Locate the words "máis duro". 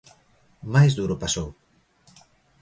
0.75-1.19